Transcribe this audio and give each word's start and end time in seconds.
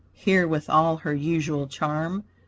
Here 0.13 0.47
with 0.47 0.67
all 0.67 0.97
her 0.97 1.13
usual 1.13 1.67
charm. 1.67 2.23